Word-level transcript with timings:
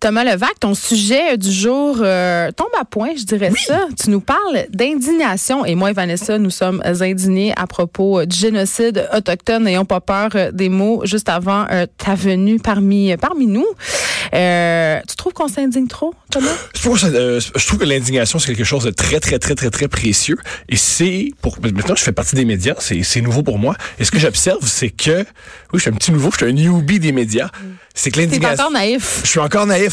Thomas 0.00 0.24
Levac, 0.24 0.58
ton 0.58 0.74
sujet 0.74 1.36
du 1.36 1.52
jour 1.52 1.98
euh, 2.00 2.50
tombe 2.52 2.70
à 2.80 2.86
point, 2.86 3.10
je 3.18 3.24
dirais 3.24 3.52
ça. 3.54 3.86
Tu 4.02 4.08
nous 4.08 4.22
parles 4.22 4.64
d'indignation 4.70 5.66
et 5.66 5.74
moi 5.74 5.90
et 5.90 5.92
Vanessa, 5.92 6.38
nous 6.38 6.48
sommes 6.48 6.80
indignés 6.86 7.52
à 7.54 7.66
propos 7.66 8.24
du 8.24 8.34
génocide 8.34 9.06
autochtone. 9.14 9.64
N'ayons 9.64 9.84
pas 9.84 10.00
peur 10.00 10.30
euh, 10.36 10.52
des 10.52 10.70
mots 10.70 11.02
juste 11.04 11.28
avant 11.28 11.66
euh, 11.70 11.84
ta 11.98 12.14
venue 12.14 12.58
parmi 12.58 13.14
parmi 13.18 13.46
nous. 13.46 13.66
tu 14.32 15.16
trouves 15.16 15.34
qu'on 15.34 15.48
s'indigne 15.48 15.86
trop, 15.86 16.14
Thomas? 16.30 16.48
Je 16.74 16.80
trouve, 16.80 16.98
je 16.98 17.66
trouve 17.66 17.80
que 17.80 17.84
l'indignation 17.84 18.38
c'est 18.38 18.54
quelque 18.54 18.64
chose 18.64 18.84
de 18.84 18.90
très 18.90 19.20
très 19.20 19.38
très 19.38 19.54
très 19.54 19.68
très 19.68 19.88
précieux 19.88 20.38
et 20.70 20.76
c'est 20.76 21.28
pour 21.42 21.58
maintenant 21.60 21.94
je 21.94 22.02
fais 22.02 22.12
partie 22.12 22.36
des 22.36 22.46
médias, 22.46 22.74
c'est 22.78 23.20
nouveau 23.20 23.42
pour 23.42 23.58
moi. 23.58 23.76
Et 23.98 24.04
ce 24.06 24.10
que 24.10 24.18
j'observe 24.18 24.66
c'est 24.66 24.88
que 24.88 25.26
oui, 25.72 25.74
je 25.74 25.80
suis 25.80 25.90
un 25.90 25.94
petit 25.94 26.10
nouveau, 26.10 26.30
je 26.30 26.38
suis 26.38 26.46
un 26.46 26.52
newbie 26.52 27.00
des 27.00 27.12
médias. 27.12 27.50
C'est 27.94 28.10
que 28.10 28.20
l'indignation. 28.20 28.64
Encore 28.64 28.72
naïf. 28.72 29.20
Je 29.24 29.28
suis 29.28 29.40
encore 29.40 29.66
naïf. 29.66 29.89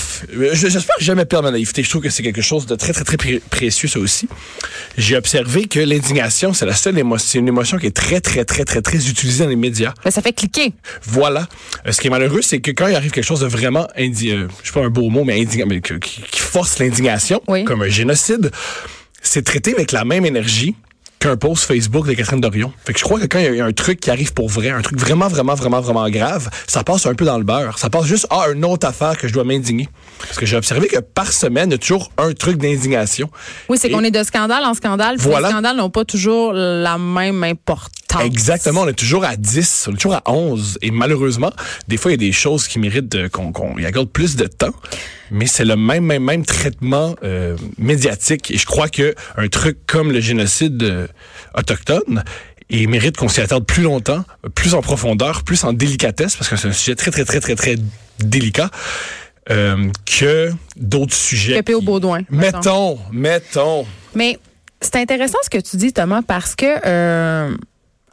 J'espère 0.54 0.96
jamais 1.00 1.26
perdre 1.26 1.46
ma 1.46 1.52
naïveté. 1.52 1.84
Je 1.84 1.90
trouve 1.90 2.02
que 2.02 2.10
c'est 2.10 2.24
quelque 2.24 2.42
chose 2.42 2.66
de 2.66 2.76
très, 2.76 2.94
très, 2.94 3.04
très 3.04 3.40
précieux, 3.40 3.88
ça 3.88 4.00
aussi. 4.00 4.28
J'ai 4.98 5.18
observé 5.18 5.68
que 5.68 5.80
l'indignation, 5.80 6.54
c'est 6.54 6.66
la 6.66 6.76
seule 6.76 6.98
émotion, 6.98 7.28
c'est 7.28 7.40
une 7.40 7.48
émotion 7.48 7.78
qui 7.78 7.88
est 7.88 7.96
très, 7.96 8.22
très, 8.22 8.46
très, 8.46 8.66
très, 8.66 8.82
très 8.82 9.10
utilisée 9.10 9.44
dans 9.44 9.50
les 9.50 9.56
médias. 9.56 9.94
Mais 10.06 10.12
ça 10.12 10.22
fait 10.22 10.34
cliquer. 10.34 10.74
Voilà. 11.04 11.48
Euh, 11.86 11.92
ce 11.92 12.02
qui 12.02 12.08
est 12.08 12.10
malheureux, 12.10 12.42
c'est 12.42 12.60
que 12.60 12.72
quand 12.72 12.88
il 12.88 12.96
arrive 12.96 13.12
quelque 13.12 13.26
chose 13.26 13.42
de 13.42 13.48
vraiment 13.48 13.88
indi 13.98 14.32
euh, 14.32 14.48
je 14.64 14.68
sais 14.68 14.74
pas 14.74 14.86
un 14.86 14.90
beau 14.90 15.10
mot, 15.10 15.24
mais, 15.24 15.46
mais 15.66 15.82
qui, 15.82 16.40
force 16.40 16.80
l'indignation, 16.80 17.42
comme 17.66 17.82
un 17.82 17.90
génocide, 17.90 18.52
c'est 19.22 19.44
traité 19.44 19.74
avec 19.74 19.92
la 19.92 20.06
même 20.06 20.26
énergie 20.26 20.76
qu'un 21.20 21.38
post 21.38 21.64
Facebook 21.64 22.08
de 22.08 22.14
Catherine 22.14 22.42
Dorion. 22.42 22.72
Fait 22.86 22.94
que 22.94 23.00
je 23.00 23.04
crois 23.04 23.20
que 23.20 23.26
quand 23.26 23.40
il 23.40 23.56
y 23.56 23.62
a 23.62 23.66
un 23.66 23.72
truc 23.72 24.00
qui 24.00 24.12
arrive 24.12 24.34
pour 24.34 24.50
vrai, 24.50 24.70
un 24.70 24.82
truc 24.82 25.00
vraiment, 25.00 25.28
vraiment, 25.28 25.56
vraiment, 25.56 25.82
vraiment 25.82 26.10
grave, 26.10 26.50
ça 26.68 26.84
passe 26.84 27.06
un 27.06 27.16
peu 27.16 27.26
dans 27.26 27.38
le 27.38 27.44
beurre. 27.44 27.78
Ça 27.80 27.90
passe 27.90 28.06
juste 28.06 28.28
à 28.30 28.44
ah, 28.44 28.52
une 28.54 28.66
autre 28.66 28.88
affaire 28.88 29.18
que 29.18 29.28
je 29.28 29.34
dois 29.34 29.44
m'indigner. 29.44 29.90
Parce 30.20 30.38
que 30.38 30.46
j'ai 30.46 30.58
observé 30.58 30.88
que 30.88 31.00
par 31.00 31.32
semaine, 31.32 31.70
il 31.70 31.74
y 31.74 31.76
a 31.76 31.80
toujours 31.80 32.12
un 32.18 32.34
truc 32.34 32.58
d'indignation. 32.58 33.30
Oui, 33.70 33.78
c'est 33.80 33.90
qu'on 33.90 34.04
est 34.04 34.12
de 34.12 34.24
scandale 34.24 34.64
en 34.64 34.74
scandale. 34.74 35.18
Voilà. 35.18 35.48
Les 35.48 35.54
scandales 35.54 35.78
n'ont 35.78 35.90
pas 35.90 36.06
toujours 36.06 36.54
la 36.54 36.98
même 36.98 37.44
importance. 37.44 37.90
Exactement. 38.22 38.82
On 38.82 38.88
est 38.88 38.94
toujours 38.94 39.24
à 39.24 39.36
10, 39.36 39.88
on 39.88 39.94
est 39.94 39.96
toujours 39.96 40.16
à 40.16 40.24
11. 40.26 40.80
Et 40.82 40.92
malheureusement, 40.92 41.52
des 41.88 41.98
fois, 41.98 42.12
il 42.12 42.14
y 42.14 42.26
a 42.26 42.28
des 42.28 42.32
choses 42.32 42.68
qui 42.68 42.80
méritent 42.80 43.30
qu'on 43.30 43.78
y 43.78 43.86
accorde 43.86 44.10
plus 44.10 44.36
de 44.36 44.46
temps 44.46 44.74
mais 45.32 45.48
c'est 45.48 45.66
le 45.66 45.76
même, 45.76 46.06
même, 46.06 46.24
même 46.24 46.46
traitement 46.46 47.16
euh, 47.24 47.58
médiatique. 47.78 48.52
Et 48.52 48.58
je 48.58 48.66
crois 48.66 48.90
que 48.90 49.16
un 49.36 49.48
truc 49.48 49.78
comme 49.86 50.12
le 50.12 50.20
génocide 50.20 50.82
euh, 50.84 51.08
autochtone, 51.56 52.24
il 52.70 52.90
mérite 52.90 53.18
qu'on 53.18 53.30
s'y 53.30 53.42
attarde 53.42 53.66
plus 53.66 53.84
longtemps, 53.84 54.24
plus 54.56 54.74
en 54.74 54.82
profondeur, 54.82 55.44
plus 55.44 55.64
en 55.64 55.74
délicatesse, 55.74 56.36
parce 56.36 56.50
que 56.50 56.56
c'est 56.58 56.68
un 56.68 56.74
sujet 56.74 56.96
très, 56.96 57.12
très, 57.12 57.26
très, 57.26 57.40
très, 57.40 57.56
très 57.56 57.76
délicat. 58.20 58.70
Euh, 59.50 59.90
que 60.06 60.52
d'autres 60.76 61.16
sujets. 61.16 61.64
Que 61.64 61.72
au 61.72 61.80
Baudouin. 61.80 62.24
Mettons, 62.30 63.00
mettons. 63.14 63.86
Mais 64.14 64.40
c'est 64.82 64.98
intéressant 64.98 65.38
ce 65.42 65.50
que 65.50 65.58
tu 65.58 65.78
dis, 65.78 65.94
Thomas, 65.94 66.22
parce 66.22 66.54
que 66.54 66.66
euh, 66.86 67.56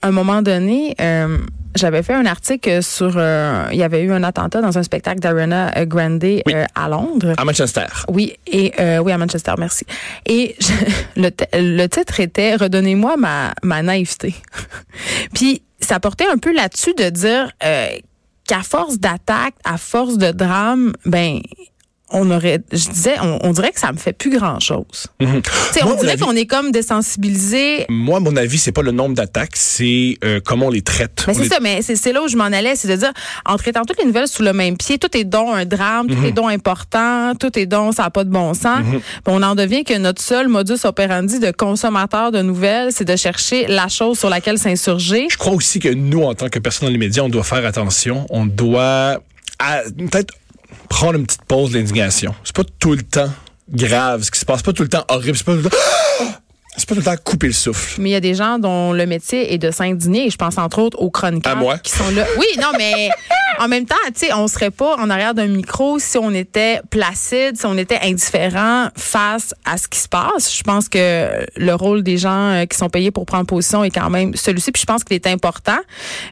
un 0.09 0.11
moment 0.11 0.43
donné, 0.43 0.95
euh, 1.01 1.39
j'avais 1.75 2.03
fait 2.03 2.15
un 2.15 2.27
article 2.27 2.83
sur. 2.83 3.15
Euh, 3.17 3.67
il 3.73 3.79
y 3.79 3.83
avait 3.83 4.03
eu 4.03 4.13
un 4.13 4.23
attentat 4.23 4.61
dans 4.61 4.79
un 4.79 4.83
spectacle 4.83 5.21
d'Arena 5.21 5.73
Grande 5.87 6.25
euh, 6.25 6.65
à 6.75 6.89
Londres. 6.89 7.35
À 7.37 7.45
Manchester. 7.45 7.87
Oui, 8.09 8.35
et 8.47 8.73
euh, 8.79 8.99
oui, 8.99 9.13
à 9.13 9.19
Manchester, 9.19 9.55
merci. 9.59 9.85
Et 10.27 10.57
le, 11.17 11.31
le 11.55 11.87
titre 11.87 12.21
était 12.21 12.57
Redonnez-moi 12.57 13.17
ma, 13.17 13.55
ma 13.63 13.83
naïveté. 13.83 14.35
Puis 15.35 15.63
ça 15.81 16.01
portait 16.01 16.27
un 16.27 16.39
peu 16.39 16.53
là-dessus 16.53 16.95
de 16.95 17.11
dire 17.11 17.51
qu'à 17.61 18.63
force 18.63 18.99
d'attaque, 18.99 19.55
à 19.65 19.77
force 19.77 20.17
de 20.17 20.31
drame, 20.31 20.93
ben 21.05 21.41
on 22.11 22.31
aurait, 22.31 22.61
je 22.71 22.91
disais, 22.91 23.17
on, 23.21 23.51
dirait 23.53 23.73
que 23.73 23.81
ça 23.81 23.91
me 23.91 23.97
fait 23.97 24.13
plus 24.13 24.31
grand 24.31 24.61
chose. 24.61 25.07
Mhm. 25.21 25.43
On 25.85 25.95
dirait 25.95 26.19
qu'on 26.19 26.37
est 26.37 26.47
comme 26.47 26.71
désensibilisé. 26.71 27.87
Moi, 27.89 28.21
mon 28.21 28.37
avis, 28.37 28.59
c'est 28.59 28.73
pas 28.73 28.83
le 28.83 28.93
nombre 28.93 29.15
d'attaques, 29.15 29.57
c'est 29.57 30.19
euh, 30.23 30.39
comment 30.45 30.67
on 30.67 30.71
les 30.71 30.83
traite. 30.83 31.25
c'est 31.27 31.49
ça, 31.49 31.59
mais 31.61 31.81
c'est 31.83 32.13
là 32.13 32.23
où 32.23 32.29
je 32.29 32.37
m'en 32.37 32.45
allais, 32.45 32.77
c'est 32.77 32.89
de 32.89 32.97
dire, 32.97 33.13
en 33.47 33.57
traitant 33.57 33.83
toutes 33.85 33.99
les 33.99 34.05
nouvelles 34.05 34.29
sous 34.29 34.43
le 34.43 34.53
même 34.53 34.77
pied, 34.77 34.99
tout 34.99 35.17
est 35.17 35.25
donc 35.25 35.49
un 35.55 35.65
drame, 35.65 36.09
tout 36.09 36.23
est 36.25 36.29
mhm. 36.29 36.33
donc 36.33 36.51
important, 36.51 37.35
tout 37.35 37.59
est 37.59 37.67
donc 37.67 37.95
ça 37.95 38.05
n'a 38.05 38.11
pas 38.11 38.25
de 38.25 38.31
bon 38.31 38.53
sens. 38.55 38.85
Mhm. 38.85 39.01
On 39.27 39.43
en 39.43 39.55
devient 39.55 39.85
que 39.85 39.97
notre 39.97 40.23
seul 40.23 40.49
modus 40.49 40.85
operandi 40.85 41.41
de 41.41 41.51
consommateur 41.51 42.33
de 42.33 42.43
nouvelles, 42.43 42.93
c'est 42.93 43.07
de 43.07 43.17
chercher 43.17 43.67
la 43.67 43.89
chose 43.89 44.19
sur 44.19 44.29
laquelle 44.29 44.59
s'insurger. 44.59 45.27
Je 45.31 45.39
crois 45.39 45.55
aussi 45.55 45.81
que 45.81 45.89
nous, 45.89 46.23
en 46.23 46.35
tant 46.35 46.49
que 46.49 46.59
personnes 46.59 46.89
dans 46.89 46.93
les 46.93 46.99
médias, 46.99 47.23
on 47.23 47.29
doit 47.29 47.45
faire 47.45 47.65
attention. 47.65 48.27
On 48.31 48.45
doit 48.45 49.21
peut-être 49.59 50.35
prendre 50.89 51.19
une 51.19 51.27
petite 51.27 51.45
pause 51.45 51.73
d'indignation. 51.73 52.35
C'est 52.45 52.55
pas 52.55 52.65
tout 52.79 52.93
le 52.93 53.03
temps 53.03 53.31
grave, 53.71 54.23
ce 54.23 54.31
qui 54.31 54.39
se 54.39 54.45
passe 54.45 54.63
pas 54.63 54.73
tout 54.73 54.83
le 54.83 54.89
temps 54.89 55.05
horrible, 55.09 55.37
c'est 55.37 55.45
pas 55.45 55.53
tout 55.53 55.63
le 55.63 55.71
temps 55.71 55.77
c'est 56.77 56.89
pas 56.89 56.95
tout 56.95 57.01
le 57.01 57.05
temps 57.05 57.17
couper 57.23 57.47
le 57.49 57.53
souffle. 57.53 58.01
Mais 58.01 58.11
il 58.11 58.13
y 58.13 58.17
a 58.17 58.21
des 58.21 58.35
gens 58.35 58.59
dont 58.59 58.93
le 58.93 59.07
métier 59.07 59.55
est 59.55 59.59
de 59.59 59.71
s'indigner. 59.71 60.31
Je 60.31 60.37
pense 60.37 60.59
entre 60.59 60.81
autres 60.81 60.99
aux 61.01 61.11
chroniqueurs 61.11 61.83
qui 61.83 61.93
sont 61.93 62.11
là. 62.11 62.27
Oui, 62.39 62.47
non, 62.61 62.73
mais 62.77 63.09
en 63.59 63.69
même 63.69 63.87
temps, 63.87 63.95
tu 64.07 64.27
sais, 64.27 64.33
on 64.33 64.49
serait 64.49 64.71
pas 64.71 64.97
en 64.97 65.11
arrière 65.11 65.35
d'un 65.35 65.47
micro 65.47 65.99
si 65.99 66.19
on 66.19 66.31
était 66.31 66.81
placide, 66.91 67.57
si 67.57 67.67
on 67.67 67.77
était 67.77 67.99
indifférent 68.03 68.89
face 68.97 69.55
à 69.65 69.77
ce 69.77 69.89
qui 69.89 69.99
se 69.99 70.09
passe. 70.09 70.55
Je 70.57 70.63
pense 70.63 70.89
que 70.89 71.47
le 71.57 71.75
rôle 71.75 72.03
des 72.03 72.17
gens 72.17 72.51
euh, 72.51 72.65
qui 72.67 72.77
sont 72.77 72.89
payés 72.89 73.11
pour 73.11 73.27
prendre 73.27 73.47
position 73.47 73.85
est 73.85 73.91
quand 73.91 74.11
même 74.11 74.35
celui-ci. 74.35 74.73
Puis 74.73 74.83
je 74.83 74.87
pense 74.87 75.05
qu'il 75.05 75.15
est 75.15 75.27
important 75.27 75.79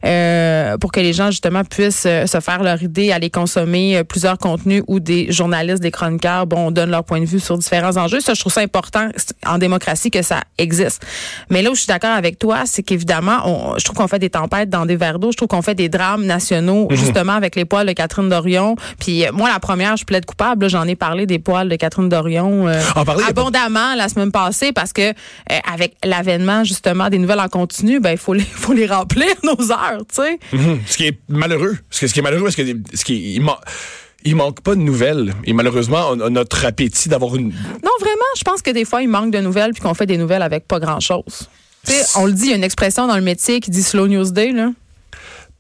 euh, 0.04 0.76
pour 0.78 0.92
que 0.92 1.00
les 1.00 1.12
gens 1.12 1.30
justement 1.30 1.64
puissent 1.64 2.04
euh, 2.06 2.26
se 2.26 2.40
faire 2.40 2.62
leur 2.62 2.82
idée, 2.82 3.12
aller 3.12 3.30
consommer 3.30 3.98
euh, 3.98 4.04
plusieurs 4.04 4.38
contenus 4.38 4.82
où 4.86 5.00
des 5.00 5.30
journalistes, 5.30 5.82
des 5.82 5.90
chroniqueurs, 5.90 6.46
bon, 6.46 6.70
donnent 6.70 6.90
leur 6.90 7.04
point 7.04 7.20
de 7.20 7.26
vue 7.26 7.40
sur 7.40 7.58
différents 7.58 7.96
enjeux. 7.96 8.20
Ça, 8.20 8.34
je 8.34 8.40
trouve 8.40 8.52
ça 8.52 8.60
important 8.60 9.08
en 9.46 9.58
démocratie 9.58 10.10
que 10.10 10.22
ça 10.22 10.40
existe. 10.58 11.04
Mais 11.50 11.62
là 11.62 11.70
où 11.70 11.74
je 11.74 11.80
suis 11.80 11.88
d'accord 11.88 12.10
avec 12.10 12.38
toi, 12.38 12.62
c'est 12.64 12.82
qu'évidemment, 12.82 13.76
je 13.78 13.84
trouve 13.84 13.96
qu'on 13.96 14.08
fait 14.08 14.18
des 14.18 14.30
tempêtes 14.30 14.70
dans 14.70 14.86
des 14.86 14.96
verres 14.96 15.18
d'eau. 15.18 15.30
Je 15.32 15.36
trouve 15.36 15.48
qu'on 15.48 15.62
fait 15.62 15.74
des 15.74 15.88
drames 15.88 16.24
nationaux. 16.24 16.88
Mhm 16.90 17.11
justement 17.12 17.34
avec 17.34 17.56
les 17.56 17.64
poils 17.64 17.86
de 17.86 17.92
Catherine 17.92 18.28
Dorion. 18.28 18.76
Puis 18.98 19.26
euh, 19.26 19.32
moi, 19.32 19.50
la 19.50 19.60
première, 19.60 19.96
je 19.96 20.04
plaide 20.04 20.24
coupable. 20.24 20.68
J'en 20.68 20.86
ai 20.86 20.96
parlé 20.96 21.26
des 21.26 21.38
poils 21.38 21.68
de 21.68 21.76
Catherine 21.76 22.08
Dorion 22.08 22.68
euh, 22.68 22.80
abondamment 23.28 23.94
la 23.94 24.08
semaine 24.08 24.32
passée 24.32 24.72
parce 24.72 24.92
que 24.92 25.10
euh, 25.10 25.12
avec 25.70 25.96
l'avènement 26.04 26.64
justement 26.64 27.08
des 27.08 27.18
nouvelles 27.18 27.40
en 27.40 27.48
continu, 27.48 28.00
ben 28.00 28.12
il 28.12 28.18
faut 28.18 28.34
les 28.34 28.42
faut 28.54 28.72
les 28.72 28.86
remplir 28.86 29.28
nos 29.44 29.70
heures, 29.70 30.02
tu 30.08 30.22
sais. 30.22 30.38
Mhm. 30.52 30.80
Ce 30.86 30.96
qui 30.96 31.06
est 31.06 31.18
malheureux. 31.28 31.76
Ce 31.90 32.06
qui, 32.06 32.18
est 32.18 32.22
malheureux, 32.22 32.44
parce 32.44 32.56
que 32.56 32.62
ce 32.94 33.04
qui 33.04 33.34
il, 33.34 33.42
il 34.24 34.36
manque 34.36 34.60
pas 34.62 34.74
de 34.74 34.80
nouvelles. 34.80 35.34
Et 35.44 35.52
malheureusement, 35.52 36.08
on 36.10 36.20
a 36.20 36.30
notre 36.30 36.64
appétit 36.64 37.08
d'avoir 37.08 37.36
une. 37.36 37.48
Non, 37.48 37.90
vraiment, 38.00 38.30
je 38.36 38.42
pense 38.42 38.62
que 38.62 38.70
des 38.70 38.84
fois, 38.84 39.02
il 39.02 39.08
manque 39.08 39.32
de 39.32 39.40
nouvelles 39.40 39.72
puis 39.72 39.82
qu'on 39.82 39.94
fait 39.94 40.06
des 40.06 40.16
nouvelles 40.16 40.42
avec 40.42 40.66
pas 40.66 40.78
grand-chose. 40.78 41.48
On 42.16 42.26
le 42.26 42.32
dit, 42.32 42.44
il 42.44 42.50
y 42.50 42.52
a 42.52 42.56
une 42.56 42.64
expression 42.64 43.06
dans 43.08 43.16
le 43.16 43.22
métier 43.22 43.60
qui 43.60 43.70
dit 43.70 43.82
slow 43.82 44.06
news 44.06 44.30
day. 44.30 44.52
Là. 44.52 44.70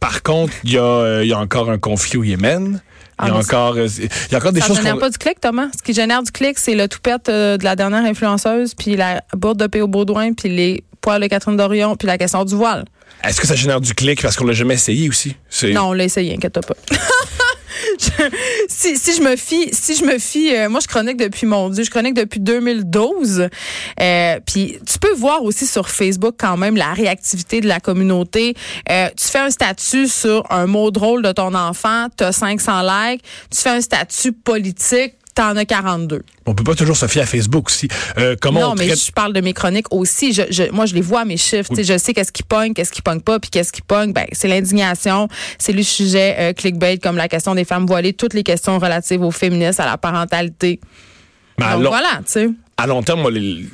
Par 0.02 0.24
contre, 0.24 0.52
il 0.64 0.72
y, 0.72 0.78
euh, 0.78 1.24
y, 1.24 1.32
a 1.32 1.38
encore 1.38 1.70
un 1.70 1.78
conflit 1.78 2.18
au 2.18 2.24
Yémen. 2.24 2.82
Il 3.20 3.28
y 3.28 3.30
a 3.30 3.34
ah, 3.34 3.38
encore, 3.38 3.76
euh, 3.76 3.86
il 3.86 4.32
y 4.32 4.34
a 4.34 4.38
encore 4.38 4.50
des 4.50 4.58
ça 4.58 4.66
choses. 4.66 4.76
Ça 4.78 4.82
génère 4.82 4.98
pas 4.98 5.10
du 5.10 5.16
clic, 5.16 5.40
Thomas? 5.40 5.68
Ce 5.78 5.80
qui 5.80 5.94
génère 5.94 6.24
du 6.24 6.32
clic, 6.32 6.58
c'est 6.58 6.74
le 6.74 6.88
toupette 6.88 7.28
euh, 7.28 7.56
de 7.56 7.62
la 7.62 7.76
dernière 7.76 8.04
influenceuse, 8.04 8.74
puis 8.74 8.96
la 8.96 9.22
bourde 9.32 9.60
de 9.60 9.68
P.O. 9.68 9.86
Baudouin, 9.86 10.32
puis 10.32 10.48
les 10.48 10.82
poils 11.00 11.22
de 11.22 11.28
Catherine 11.28 11.56
Dorion, 11.56 11.94
puis 11.94 12.08
la 12.08 12.18
question 12.18 12.44
du 12.44 12.56
voile. 12.56 12.84
Est-ce 13.22 13.40
que 13.40 13.46
ça 13.46 13.54
génère 13.54 13.80
du 13.80 13.94
clic 13.94 14.20
parce 14.20 14.34
qu'on 14.34 14.44
l'a 14.44 14.54
jamais 14.54 14.74
essayé 14.74 15.08
aussi? 15.08 15.36
Non, 15.72 15.90
on 15.90 15.92
l'a 15.92 16.02
essayé, 16.02 16.34
inquiète 16.34 16.58
pas. 16.66 16.74
si, 18.68 18.96
si, 18.96 19.14
je 19.14 19.22
me 19.22 19.36
fie, 19.36 19.70
si 19.72 19.94
je 19.94 20.04
me 20.04 20.18
fie, 20.18 20.54
euh, 20.54 20.68
moi 20.68 20.80
je 20.80 20.86
chronique 20.86 21.16
depuis 21.16 21.46
mon 21.46 21.68
Dieu, 21.68 21.84
je 21.84 21.90
chronique 21.90 22.14
depuis 22.14 22.40
2012. 22.40 23.48
Euh, 24.00 24.40
puis 24.46 24.78
tu 24.86 24.98
peux 24.98 25.12
voir 25.12 25.42
aussi 25.42 25.66
sur 25.66 25.88
Facebook 25.88 26.34
quand 26.38 26.56
même 26.56 26.76
la 26.76 26.92
réactivité 26.92 27.60
de 27.60 27.68
la 27.68 27.80
communauté. 27.80 28.54
Euh, 28.90 29.08
tu 29.16 29.26
fais 29.28 29.38
un 29.38 29.50
statut 29.50 30.08
sur 30.08 30.44
un 30.50 30.66
mot 30.66 30.90
drôle 30.90 31.22
de 31.22 31.32
ton 31.32 31.54
enfant, 31.54 32.08
tu 32.16 32.24
as 32.24 32.32
500 32.32 32.82
likes. 32.82 33.22
Tu 33.50 33.60
fais 33.60 33.70
un 33.70 33.80
statut 33.80 34.32
politique, 34.32 35.14
T'en 35.34 35.56
as 35.56 35.64
42. 35.64 36.22
On 36.44 36.54
peut 36.54 36.64
pas 36.64 36.74
toujours 36.74 36.96
se 36.96 37.06
fier 37.06 37.22
à 37.22 37.26
Facebook 37.26 37.68
aussi. 37.68 37.88
Euh, 38.18 38.36
comment 38.38 38.60
non, 38.60 38.74
mais 38.74 38.94
je 38.94 39.10
parle 39.12 39.32
de 39.32 39.40
mes 39.40 39.54
chroniques 39.54 39.90
aussi. 39.90 40.34
Je, 40.34 40.70
moi, 40.72 40.84
je 40.84 40.94
les 40.94 41.00
vois, 41.00 41.24
mes 41.24 41.38
chiffres. 41.38 41.72
Je 41.74 41.96
sais 41.96 42.12
qu'est-ce 42.12 42.32
qui 42.32 42.42
pogne, 42.42 42.74
qu'est-ce 42.74 42.92
qui 42.92 43.00
pogne 43.00 43.20
pas, 43.20 43.40
puis 43.40 43.48
qu'est-ce 43.48 43.72
qui 43.72 43.80
pogne. 43.80 44.12
Ben, 44.12 44.26
c'est 44.32 44.48
l'indignation, 44.48 45.28
c'est 45.58 45.72
le 45.72 45.82
sujet 45.82 46.36
euh, 46.38 46.52
clickbait, 46.52 46.98
comme 46.98 47.16
la 47.16 47.28
question 47.28 47.54
des 47.54 47.64
femmes 47.64 47.86
voilées, 47.86 48.12
toutes 48.12 48.34
les 48.34 48.42
questions 48.42 48.78
relatives 48.78 49.22
aux 49.22 49.30
féministes, 49.30 49.80
à 49.80 49.86
la 49.86 49.96
parentalité. 49.96 50.80
Ben, 51.56 51.78
Donc, 51.78 51.88
voilà, 51.88 52.18
tu 52.18 52.32
sais. 52.32 52.50
À 52.76 52.86
long 52.86 53.02
terme, 53.02 53.22
moi, 53.22 53.30
les, 53.30 53.64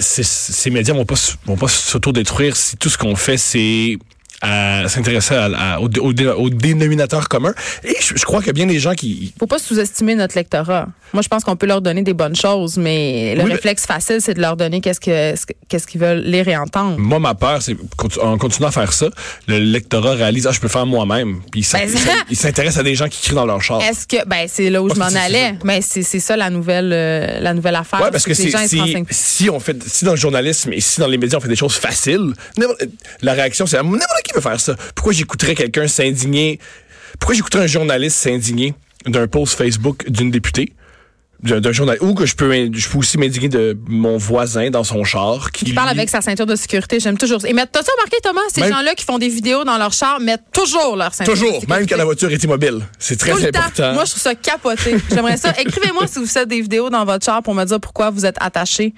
ces, 0.00 0.70
médias 0.70 0.92
vont 0.92 1.04
pas, 1.06 1.14
vont 1.46 1.56
pas 1.56 1.68
s'autodétruire 1.68 2.56
si 2.56 2.76
tout 2.76 2.88
ce 2.88 2.98
qu'on 2.98 3.16
fait, 3.16 3.36
c'est 3.36 3.98
à 4.46 4.88
s'intéresser 4.88 5.34
au, 5.80 5.88
au, 6.08 6.50
dénominateur 6.50 7.28
commun. 7.28 7.52
Et 7.84 7.96
je, 8.00 8.24
crois 8.24 8.38
qu'il 8.38 8.48
y 8.48 8.50
a 8.50 8.52
bien 8.52 8.66
des 8.66 8.78
gens 8.78 8.94
qui... 8.94 9.34
faut 9.38 9.46
pas 9.46 9.58
sous-estimer 9.58 10.14
notre 10.14 10.36
lectorat. 10.36 10.86
Moi, 11.12 11.22
je 11.22 11.28
pense 11.28 11.44
qu'on 11.44 11.56
peut 11.56 11.66
leur 11.66 11.80
donner 11.80 12.02
des 12.02 12.14
bonnes 12.14 12.36
choses, 12.36 12.76
mais 12.76 13.34
le 13.34 13.44
réflexe 13.44 13.86
facile, 13.86 14.18
c'est 14.20 14.34
de 14.34 14.40
leur 14.40 14.56
donner 14.56 14.80
qu'est-ce 14.80 15.00
que 15.00 15.34
qu'est-ce 15.68 15.86
qu'ils 15.86 16.00
veulent 16.00 16.22
lire 16.22 16.46
et 16.48 16.56
entendre. 16.56 16.98
Moi, 16.98 17.18
ma 17.18 17.34
peur, 17.34 17.62
c'est 17.62 17.76
en 18.20 18.38
continuant 18.38 18.68
à 18.68 18.72
faire 18.72 18.92
ça, 18.92 19.08
le 19.48 19.58
lectorat 19.58 20.12
réalise, 20.12 20.46
ah, 20.46 20.52
je 20.52 20.60
peux 20.60 20.68
faire 20.68 20.86
moi-même. 20.86 21.40
Puis 21.50 21.66
ben, 21.72 21.88
il 22.30 22.36
s'intéresse 22.36 22.76
à 22.76 22.82
des 22.82 22.94
gens 22.94 23.08
qui 23.08 23.22
crient 23.22 23.34
dans 23.34 23.46
leur 23.46 23.62
char. 23.62 23.80
Est-ce 23.82 24.06
que, 24.06 24.26
ben, 24.26 24.46
c'est 24.48 24.70
là 24.70 24.82
où 24.82 24.88
je 24.88 24.98
m'en 24.98 25.06
allais. 25.06 25.54
Mais 25.64 25.80
c'est 25.82 26.02
ça 26.02 26.36
la 26.36 26.50
nouvelle, 26.50 26.92
euh, 26.92 27.40
la 27.40 27.54
nouvelle 27.54 27.76
affaire. 27.76 28.00
Ouais, 28.00 28.10
parce 28.10 28.24
que, 28.24 28.34
si, 28.34 28.52
si 29.10 29.50
on 29.50 29.60
fait, 29.60 29.76
si 29.86 30.04
dans 30.04 30.12
le 30.12 30.16
journalisme 30.16 30.72
et 30.72 30.80
si 30.80 31.00
dans 31.00 31.08
les 31.08 31.18
médias 31.18 31.38
on 31.38 31.40
fait 31.40 31.48
des 31.48 31.56
choses 31.56 31.76
faciles, 31.76 32.32
la 33.22 33.32
réaction 33.32 33.66
c'est 33.66 33.76
n'importe 33.76 34.22
qui 34.24 34.32
faire 34.40 34.60
ça? 34.60 34.76
Pourquoi 34.94 35.12
j'écouterais 35.12 35.54
quelqu'un 35.54 35.88
s'indigner? 35.88 36.58
Pourquoi 37.18 37.34
j'écouterais 37.34 37.64
un 37.64 37.68
journaliste 37.68 38.16
s'indigner 38.18 38.74
d'un 39.06 39.26
post 39.26 39.56
Facebook 39.56 40.08
d'une 40.10 40.30
députée? 40.30 40.72
d'un 41.42 41.72
journal 41.72 41.98
ou 42.00 42.14
que 42.14 42.24
je 42.24 42.34
peux 42.34 42.50
je 42.72 42.88
peux 42.88 42.98
aussi 42.98 43.18
m'indigner 43.18 43.48
de 43.48 43.78
mon 43.86 44.16
voisin 44.16 44.70
dans 44.70 44.84
son 44.84 45.04
char 45.04 45.52
qui, 45.52 45.72
parle 45.74 45.90
avec 45.90 46.08
sa 46.08 46.20
ceinture 46.22 46.46
de 46.46 46.56
sécurité 46.56 46.98
j'aime 46.98 47.18
toujours 47.18 47.44
et 47.44 47.52
mettre 47.52 47.72
t'as 47.72 47.82
ça 47.82 47.92
remarqué 47.92 48.16
Thomas 48.22 48.40
ces 48.48 48.66
gens-là 48.66 48.94
qui 48.94 49.04
font 49.04 49.18
des 49.18 49.28
vidéos 49.28 49.64
dans 49.64 49.76
leur 49.76 49.92
char 49.92 50.18
mettent 50.18 50.50
toujours 50.52 50.96
leur 50.96 51.12
ceinture 51.12 51.34
toujours 51.34 51.62
même 51.68 51.86
quand 51.86 51.96
la 51.96 52.04
voiture 52.04 52.30
est 52.30 52.42
immobile. 52.42 52.86
C'est 52.98 53.18
très 53.18 53.32
important. 53.32 53.92
Moi 53.92 54.04
je 54.04 54.12
trouve 54.12 54.22
ça 54.22 54.34
capoté. 54.34 54.96
J'aimerais 55.10 55.36
ça. 55.36 55.52
Écrivez-moi 55.58 56.06
si 56.06 56.18
vous 56.18 56.26
faites 56.26 56.48
des 56.48 56.60
vidéos 56.60 56.90
dans 56.90 57.04
votre 57.04 57.24
char 57.24 57.42
pour 57.42 57.54
me 57.54 57.64
dire 57.64 57.80
pourquoi 57.80 58.10
vous 58.10 58.24
êtes 58.24 58.36
attaché. 58.40 58.94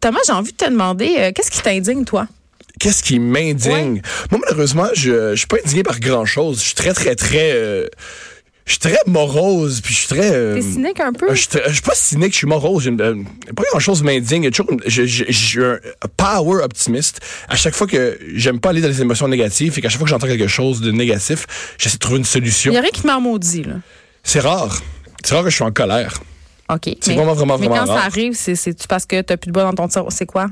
Thomas 0.00 0.20
j'ai 0.26 0.32
envie 0.32 0.52
de 0.52 0.56
te 0.56 0.68
demander 0.68 1.14
euh, 1.18 1.32
qu'est-ce 1.32 1.50
qui 1.50 1.62
t'indigne 1.62 2.04
toi? 2.04 2.26
Qu'est-ce 2.82 3.04
qui 3.04 3.20
m'indigne? 3.20 4.02
Moi, 4.32 4.40
malheureusement, 4.42 4.88
je, 4.92 5.30
je 5.30 5.36
suis 5.36 5.46
pas 5.46 5.58
indigné 5.64 5.84
par 5.84 6.00
grand-chose. 6.00 6.58
Je 6.58 6.64
suis 6.64 6.74
très, 6.74 6.92
très, 6.92 7.14
très... 7.14 7.52
Euh, 7.52 7.86
je 8.66 8.72
suis 8.72 8.80
très 8.80 8.98
morose, 9.06 9.80
puis 9.80 9.94
je 9.94 9.98
suis 10.00 10.08
très... 10.08 10.32
Euh, 10.32 10.56
T'es 10.56 10.62
cynique 10.62 10.98
un 10.98 11.12
peu? 11.12 11.30
Euh, 11.30 11.34
je, 11.36 11.46
je, 11.68 11.72
suis 11.74 11.82
pas 11.82 11.94
cynique, 11.94 12.32
je 12.32 12.38
suis 12.38 12.46
morose. 12.48 12.88
Euh, 12.88 13.22
pas 13.54 13.62
grand-chose 13.70 14.02
m'indigne. 14.02 14.50
Je 14.52 15.30
suis 15.30 15.62
un 15.62 15.78
power 16.16 16.64
optimiste. 16.64 17.20
À 17.48 17.54
chaque 17.54 17.76
fois 17.76 17.86
que 17.86 18.18
j'aime 18.34 18.58
pas 18.58 18.70
aller 18.70 18.80
dans 18.80 18.88
les 18.88 19.00
émotions 19.00 19.28
négatives, 19.28 19.78
et 19.78 19.80
qu'à 19.80 19.88
chaque 19.88 19.98
fois 19.98 20.06
que 20.06 20.10
j'entends 20.10 20.26
quelque 20.26 20.48
chose 20.48 20.80
de 20.80 20.90
négatif, 20.90 21.46
j'essaie 21.78 21.98
de 21.98 22.00
trouver 22.00 22.18
une 22.18 22.24
solution. 22.24 22.72
Il 22.72 22.74
y 22.74 22.78
a 22.78 22.80
rien 22.80 22.90
qui 22.90 23.06
m'a 23.06 23.20
maudit, 23.20 23.62
là. 23.62 23.74
C'est 24.24 24.40
rare. 24.40 24.82
C'est 25.24 25.36
rare 25.36 25.44
que 25.44 25.50
je 25.50 25.54
suis 25.54 25.64
en 25.64 25.70
colère. 25.70 26.20
OK. 26.68 26.96
C'est 27.00 27.14
vraiment, 27.14 27.34
vraiment, 27.34 27.58
vraiment 27.58 27.74
Mais 27.74 27.80
quand 27.80 27.86
ça 27.86 28.02
arrive, 28.02 28.32
c'est 28.34 28.86
parce 28.88 29.06
que 29.06 29.20
t'as 29.20 29.36
plus 29.36 29.50
de 29.50 29.52
bois 29.52 29.62
dans 29.62 29.74
ton 29.74 29.88
cerveau? 29.88 30.10
C'est 30.10 30.26
quoi? 30.26 30.48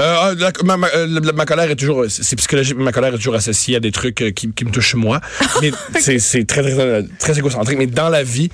Euh, 0.00 0.34
ah, 0.40 0.52
ma, 0.64 0.76
ma, 0.76 1.44
colère 1.44 1.70
est 1.70 1.76
toujours, 1.76 2.06
c'est 2.08 2.36
psychologique, 2.36 2.76
ma 2.76 2.92
colère 2.92 3.12
est 3.12 3.18
toujours 3.18 3.34
associée 3.34 3.76
à 3.76 3.80
des 3.80 3.92
trucs 3.92 4.22
euh, 4.22 4.30
qui, 4.30 4.50
qui 4.50 4.64
me 4.64 4.70
touchent 4.70 4.94
moi. 4.94 5.20
Mais 5.60 5.70
c'est, 6.00 6.18
c'est 6.18 6.44
très, 6.44 6.62
très, 6.62 7.04
très 7.18 7.38
égocentrique. 7.38 7.78
Mais 7.78 7.86
dans 7.86 8.08
la 8.08 8.22
vie, 8.22 8.50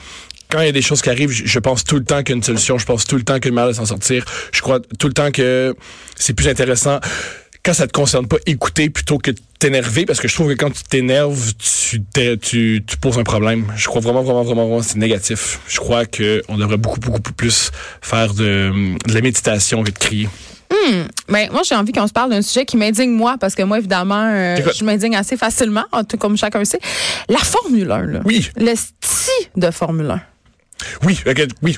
quand 0.50 0.61
il 0.61 0.67
y 0.67 0.69
a 0.69 0.73
des 0.73 0.82
choses 0.82 1.00
qui 1.00 1.11
arrivent, 1.11 1.31
je, 1.31 1.58
pense 1.61 1.85
tout 1.85 1.96
le 1.96 2.05
temps 2.05 2.23
qu'il 2.23 2.31
y 2.31 2.32
a 2.32 2.37
une 2.37 2.43
solution. 2.43 2.79
Je 2.79 2.87
pense 2.87 3.05
tout 3.05 3.17
le 3.17 3.23
temps 3.23 3.35
qu'il 3.35 3.46
y 3.46 3.49
a 3.49 3.50
une 3.50 3.55
manière 3.55 3.70
de 3.70 3.76
s'en 3.76 3.87
sortir. 3.87 4.25
Je 4.52 4.61
crois 4.62 4.81
tout 4.81 5.06
le 5.06 5.12
temps 5.12 5.31
que 5.31 5.75
c'est 6.17 6.35
plus 6.35 6.49
intéressant 6.49 6.99
quand 7.64 7.75
ça 7.75 7.87
te 7.87 7.93
concerne 7.93 8.26
pas, 8.26 8.38
écouter 8.46 8.88
plutôt 8.88 9.19
que 9.19 9.31
t'énerver, 9.58 10.06
parce 10.06 10.20
que 10.20 10.29
je 10.29 10.35
trouve 10.35 10.49
que 10.49 10.55
quand 10.55 10.70
tu 10.70 10.82
t'énerves, 10.85 11.52
tu, 11.58 12.02
tu, 12.40 12.82
tu 12.87 12.96
poses 12.96 13.19
un 13.19 13.25
problème. 13.25 13.73
Je 13.76 13.87
crois 13.87 14.00
vraiment, 14.00 14.23
vraiment, 14.23 14.43
vraiment, 14.43 14.67
vraiment 14.67 14.82
c'est 14.82 14.96
négatif. 14.96 15.61
Je 15.69 15.76
crois 15.76 16.06
qu'on 16.06 16.56
devrait 16.56 16.79
beaucoup, 16.79 17.00
beaucoup 17.00 17.32
plus 17.32 17.70
faire 18.00 18.32
de, 18.32 18.96
de 19.06 19.14
la 19.14 19.20
méditation 19.20 19.82
que 19.82 19.90
de 19.90 19.99
crier. 19.99 20.29
Hmm. 20.70 21.05
Ben, 21.29 21.50
moi, 21.50 21.62
j'ai 21.65 21.75
envie 21.75 21.93
qu'on 21.93 22.06
se 22.06 22.12
parle 22.12 22.31
d'un 22.31 22.43
sujet 22.43 22.65
qui 22.65 22.76
m'indigne 22.76 23.11
moi, 23.11 23.37
parce 23.38 23.55
que 23.55 23.62
moi, 23.62 23.79
évidemment, 23.79 24.31
euh, 24.31 24.56
je 24.75 24.85
m'indigne 24.85 25.17
assez 25.17 25.37
facilement, 25.37 25.85
tout 26.09 26.19
comme 26.19 26.37
chacun 26.37 26.65
sait. 26.65 26.81
La 27.29 27.38
Formule 27.38 27.91
1, 27.91 28.06
là. 28.06 28.20
Oui. 28.25 28.50
Le 28.56 28.75
style 28.75 29.49
de 29.56 29.70
Formule 29.70 30.11
1. 30.11 30.20
Oui, 31.05 31.19
oui. 31.62 31.76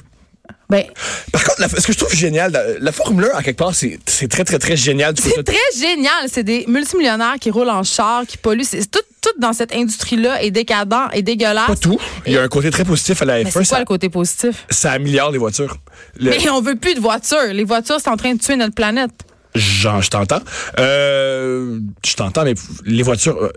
Ben, 0.69 0.85
Par 1.33 1.43
contre, 1.43 1.81
ce 1.81 1.87
que 1.87 1.93
je 1.93 1.99
trouve 1.99 2.15
génial, 2.15 2.79
la, 2.81 2.93
Formule 2.93 3.29
1, 3.35 3.39
à 3.39 3.43
quelque 3.43 3.59
part, 3.59 3.75
c'est 3.75 3.99
très, 4.29 4.45
très, 4.45 4.59
très 4.59 4.77
génial. 4.77 5.15
C'est 5.21 5.43
très 5.43 5.57
génial. 5.77 6.29
C'est 6.29 6.45
des 6.45 6.65
multimillionnaires 6.69 7.37
qui 7.41 7.51
roulent 7.51 7.71
en 7.71 7.83
char, 7.83 8.25
qui 8.27 8.37
polluent. 8.37 8.65
C'est 8.65 8.89
tout, 8.89 9.01
tout 9.21 9.31
dans 9.39 9.53
cette 9.53 9.75
industrie-là 9.75 10.43
est 10.43 10.51
décadent 10.51 11.09
et 11.13 11.23
dégueulasse. 11.23 11.67
Pas 11.67 11.77
tout. 11.77 11.99
Il 12.27 12.33
y 12.33 12.39
a 12.39 12.43
un 12.43 12.49
côté 12.49 12.71
très 12.71 12.85
positif 12.85 13.23
à 13.23 13.25
la 13.25 13.43
F1. 13.43 13.51
C'est 13.51 13.69
quoi 13.69 13.79
le 13.81 13.85
côté 13.85 14.09
positif? 14.09 14.67
Ça 14.71 14.93
améliore 14.93 15.31
les 15.31 15.39
voitures. 15.39 15.77
Mais 16.21 16.49
on 16.51 16.61
veut 16.61 16.77
plus 16.77 16.95
de 16.95 17.01
voitures. 17.01 17.53
Les 17.53 17.65
voitures, 17.65 17.97
c'est 18.03 18.11
en 18.11 18.17
train 18.17 18.35
de 18.35 18.41
tuer 18.41 18.57
notre 18.57 18.75
planète. 18.75 19.13
Genre, 19.55 20.01
je 20.01 20.11
t'entends. 20.11 20.41
Euh, 20.79 21.81
je 22.05 22.15
t'entends, 22.15 22.45
mais 22.45 22.55
les 22.85 23.03
voitures, 23.03 23.37
euh, 23.43 23.53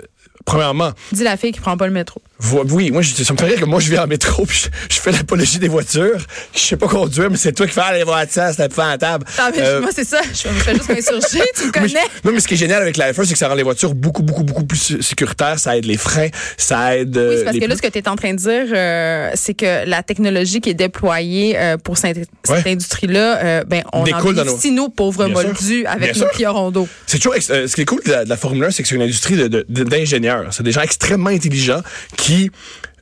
premièrement. 0.46 0.92
Dis 1.12 1.24
la 1.24 1.38
fille 1.38 1.52
qui 1.52 1.60
prend 1.60 1.78
pas 1.78 1.88
le 1.88 1.94
métro. 1.94 2.22
Oui, 2.70 2.92
moi, 2.92 3.02
ça 3.04 3.34
me 3.34 3.38
fait 3.38 3.46
rire 3.46 3.60
que 3.60 3.66
moi, 3.66 3.80
je 3.80 3.90
viens 3.90 4.04
en 4.04 4.08
métro 4.08 4.46
puis 4.46 4.66
je, 4.90 5.00
fais 5.00 5.12
l'apologie 5.12 5.60
des 5.60 5.70
voitures. 5.70 6.20
Je 6.54 6.60
sais 6.60 6.76
pas 6.76 6.88
conduire, 6.88 7.30
mais 7.32 7.38
c'est 7.38 7.54
toi 7.54 7.68
qui 7.68 7.74
fais 7.74 7.98
les 7.98 8.04
voitures, 8.04 8.50
c'est 8.56 8.66
épouvantable. 8.66 9.26
Ah, 9.38 9.50
mais 9.56 9.62
euh, 9.62 9.82
moi, 9.82 9.92
c'est 9.94 10.04
ça. 10.04 10.22
Je 10.22 10.50
me 10.50 10.54
fais 10.56 10.74
juste 10.74 10.90
m'insurger, 10.90 11.44
tu 11.56 11.68
me 11.68 11.72
connais. 11.72 11.94
non, 12.24 12.32
mais 12.34 12.40
ce 12.40 12.48
qui 12.48 12.56
est 12.56 12.58
génial 12.58 12.82
avec 12.82 12.98
la 12.98 13.14
F1, 13.14 13.26
c'est 13.26 13.34
que 13.34 13.40
ça 13.40 13.48
rend 13.48 13.56
les 13.56 13.64
voitures 13.64 13.94
beaucoup, 13.94 14.24
beaucoup, 14.24 14.44
beaucoup 14.44 14.66
plus 14.66 15.02
sécuritaires. 15.02 15.58
Ça 15.58 15.78
aide 15.78 15.86
les 15.86 15.98
freins, 15.98 16.30
ça 16.58 16.98
aide. 16.98 17.16
oui, 17.18 17.36
c'est 17.38 17.44
parce 17.46 17.58
que 17.58 17.66
là, 17.66 17.76
ce 17.76 17.82
que 17.82 17.88
tu 17.88 18.00
es 18.00 18.10
en 18.10 18.16
train 18.16 18.34
de 18.34 18.40
dire, 18.40 18.66
euh, 18.74 19.32
c'est 19.36 19.54
que 19.54 19.88
la 19.88 20.04
technologie 20.04 20.60
qui 20.60 20.70
est 20.70 20.76
déployée 20.76 21.58
euh, 21.58 21.78
pour 21.78 21.98
cette, 21.98 22.18
industrie-là, 22.66 23.64
ben, 23.64 23.84
on 23.94 24.04
Découle 24.04 24.40
en 24.40 24.46
nos... 24.46 24.72
nos 24.72 24.90
pauvres 24.90 25.28
moldus 25.28 25.86
avec 25.86 26.18
nos 26.18 26.28
pieds 26.28 26.48
d'eau. 26.72 26.88
C'est 27.08 27.20
toujours, 27.20 27.36
ce 27.36 27.74
qui 27.74 27.82
est 27.82 27.86
cool 27.86 28.02
de 28.06 28.28
la, 28.28 28.38
Formule 28.38 28.66
1, 28.66 28.72
c'est 28.72 28.84
que 28.84 28.90
c'est 28.90 28.96
une 28.96 29.02
industrie 29.02 29.38
d'ingénieurs. 29.70 30.33
C'est 30.52 30.64
des 30.64 30.72
gens 30.72 30.82
extrêmement 30.82 31.30
intelligents 31.30 31.82
qui 32.18 32.52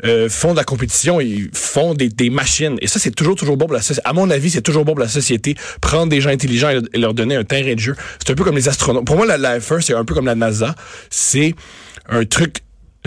euh, 0.04 0.30
font 0.30 0.52
de 0.52 0.58
la 0.58 0.64
compétition 0.64 1.20
et 1.20 1.50
font 1.54 1.94
des, 1.94 2.30
machines. 2.30 2.78
Et 2.82 2.88
ça, 2.88 3.00
c'est 3.00 3.12
toujours, 3.12 3.36
toujours 3.36 3.58
bon 3.58 3.66
pour 3.66 3.76
la 3.76 3.82
société. 3.82 4.08
À 4.08 4.14
mon 4.14 4.30
avis, 4.30 4.50
c'est 4.50 4.62
toujours 4.62 4.86
bon 4.86 4.94
pour 4.94 5.02
la 5.02 5.08
société. 5.08 5.56
Prendre 5.80 6.08
des 6.08 6.22
gens 6.22 6.30
intelligents 6.30 6.70
et, 6.70 6.98
leur 6.98 7.14
donner 7.14 7.36
un 7.36 7.44
terrain 7.44 7.74
de 7.74 7.80
jeu. 7.80 7.96
C'est 8.20 8.32
un 8.32 8.36
peu 8.36 8.44
comme 8.44 8.56
les 8.56 8.68
astronautes. 8.68 9.06
Pour 9.06 9.16
moi, 9.16 9.26
la, 9.26 9.38
la 9.38 9.60
F1, 9.60 9.82
c'est 9.82 9.94
un 9.94 10.06
peu 10.06 10.16
comme 10.16 10.26
la 10.26 10.36
NASA. 10.36 10.76
C'est 11.10 11.54
un 12.10 12.26
truc 12.26 12.58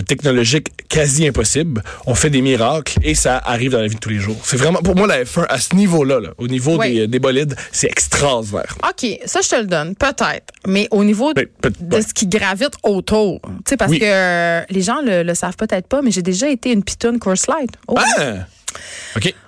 technologique 0.03 0.67
quasi 0.89 1.27
impossible. 1.27 1.83
On 2.05 2.15
fait 2.15 2.29
des 2.29 2.41
miracles 2.41 2.97
et 3.03 3.15
ça 3.15 3.37
arrive 3.37 3.71
dans 3.71 3.79
la 3.81 3.87
vie 3.87 3.95
de 3.95 3.99
tous 3.99 4.09
les 4.09 4.19
jours. 4.19 4.37
C'est 4.43 4.57
vraiment, 4.57 4.79
pour 4.79 4.95
moi, 4.95 5.07
la 5.07 5.23
F1, 5.23 5.45
à 5.49 5.59
ce 5.59 5.75
niveau-là, 5.75 6.19
au 6.37 6.47
niveau 6.47 6.77
des, 6.77 7.07
des, 7.07 7.19
bolides, 7.19 7.55
c'est 7.71 7.87
extraordinaire. 7.87 8.77
OK, 8.83 9.19
ça, 9.25 9.39
je 9.41 9.49
te 9.49 9.55
le 9.55 9.67
donne, 9.67 9.95
peut-être. 9.95 10.53
Mais 10.67 10.87
au 10.91 11.03
niveau 11.03 11.33
ben, 11.33 11.45
de 11.79 12.01
ce 12.01 12.13
qui 12.13 12.27
gravite 12.27 12.73
autour, 12.83 13.41
tu 13.41 13.49
sais, 13.69 13.77
parce 13.77 13.91
que 13.91 14.03
euh, 14.03 14.61
les 14.69 14.81
gens 14.81 15.01
le, 15.01 15.23
le 15.23 15.35
savent 15.35 15.55
peut-être 15.55 15.87
pas, 15.87 16.01
mais 16.01 16.11
j'ai 16.11 16.21
déjà 16.21 16.49
été 16.49 16.71
une 16.71 16.83
pitonne 16.83 17.19
course 17.19 17.47
light. 17.47 17.71
Oh, 17.87 17.95
ah! 17.97 18.45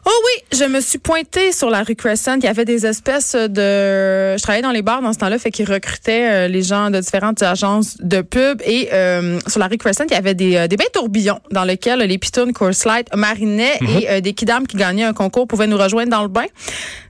Oh 0.05 0.23
oui, 0.25 0.57
je 0.57 0.63
me 0.63 0.79
suis 0.79 0.99
pointée 0.99 1.51
sur 1.51 1.69
la 1.69 1.83
rue 1.83 1.95
Crescent. 1.95 2.35
Il 2.37 2.43
y 2.43 2.47
avait 2.47 2.65
des 2.65 2.85
espèces 2.85 3.35
de... 3.35 4.35
Je 4.37 4.41
travaillais 4.41 4.61
dans 4.61 4.71
les 4.71 4.81
bars 4.81 5.01
dans 5.01 5.11
ce 5.11 5.19
temps-là, 5.19 5.37
fait 5.37 5.51
qu'ils 5.51 5.69
recrutaient 5.69 6.29
euh, 6.29 6.47
les 6.47 6.61
gens 6.61 6.89
de 6.89 6.99
différentes 6.99 7.41
agences 7.43 7.97
de 7.99 8.21
pub. 8.21 8.61
Et 8.65 8.89
euh, 8.93 9.39
sur 9.47 9.59
la 9.59 9.67
rue 9.67 9.77
Crescent, 9.77 10.05
il 10.09 10.13
y 10.13 10.17
avait 10.17 10.33
des, 10.33 10.55
euh, 10.55 10.67
des 10.67 10.77
bains 10.77 10.85
tourbillons 10.93 11.39
dans 11.51 11.65
lesquels 11.65 11.99
les 11.99 12.17
pitons 12.17 12.53
Course 12.53 12.85
Light 12.85 13.13
marinaient 13.13 13.77
mhm. 13.81 13.89
et 14.09 14.21
des 14.21 14.33
kidams 14.33 14.65
qui 14.65 14.77
gagnaient 14.77 15.03
un 15.03 15.13
concours 15.13 15.47
pouvaient 15.47 15.67
nous 15.67 15.77
rejoindre 15.77 16.11
dans 16.11 16.21
le 16.21 16.29
bain. 16.29 16.45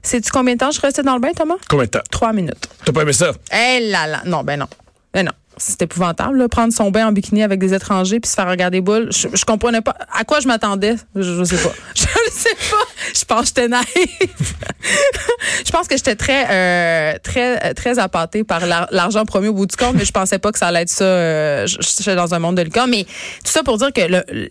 Sais-tu 0.02 0.30
combien 0.30 0.54
de 0.54 0.58
temps 0.58 0.70
je 0.70 0.80
restais 0.80 1.02
dans 1.02 1.14
le 1.14 1.20
bain, 1.20 1.32
Thomas? 1.36 1.56
Combien 1.68 1.84
de 1.84 1.90
temps? 1.90 2.02
Trois 2.10 2.32
minutes. 2.32 2.68
T'as 2.84 2.92
pas 2.92 3.02
aimé 3.02 3.12
ça? 3.12 3.32
Eh 3.52 3.88
là 3.88 4.06
là. 4.06 4.22
Non, 4.24 4.42
ben 4.42 4.58
non. 4.58 4.66
Ben 5.12 5.24
non 5.24 5.32
c'est 5.58 5.82
épouvantable, 5.82 6.38
là, 6.38 6.48
prendre 6.48 6.72
son 6.72 6.90
bain 6.90 7.08
en 7.08 7.12
bikini 7.12 7.42
avec 7.42 7.58
des 7.60 7.74
étrangers 7.74 8.20
puis 8.20 8.30
se 8.30 8.34
faire 8.34 8.48
regarder 8.48 8.80
boule. 8.80 9.08
Je, 9.10 9.28
je 9.32 9.44
comprenais 9.44 9.80
pas 9.80 9.94
à 10.12 10.24
quoi 10.24 10.40
je 10.40 10.48
m'attendais? 10.48 10.96
Je, 11.14 11.44
sais 11.44 11.56
pas. 11.56 11.74
Je 11.94 12.02
ne 12.02 12.30
sais 12.32 12.54
pas. 12.70 12.84
Je 13.14 13.24
pense 13.24 13.40
que 13.40 13.46
j'étais 13.46 13.68
naïve. 13.68 13.84
je 15.66 15.70
pense 15.70 15.88
que 15.88 15.96
j'étais 15.96 16.16
très, 16.16 16.46
euh, 16.50 17.18
très, 17.22 17.74
très 17.74 17.98
appâtée 17.98 18.44
par 18.44 18.66
l'argent 18.66 19.24
promis 19.24 19.48
au 19.48 19.54
bout 19.54 19.66
du 19.66 19.76
compte, 19.76 19.94
mais 19.94 20.04
je 20.04 20.12
pensais 20.12 20.38
pas 20.38 20.52
que 20.52 20.58
ça 20.58 20.68
allait 20.68 20.82
être 20.82 20.90
ça. 20.90 21.04
Euh, 21.04 21.66
je, 21.66 22.10
dans 22.14 22.34
un 22.34 22.38
monde 22.38 22.56
de 22.56 22.62
licorne. 22.62 22.90
Mais 22.90 23.04
tout 23.04 23.52
ça 23.52 23.62
pour 23.62 23.78
dire 23.78 23.92
que 23.92 24.00